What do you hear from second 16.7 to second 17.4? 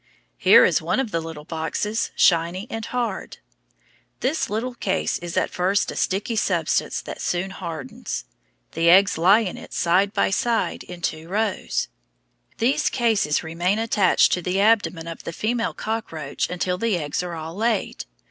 the eggs are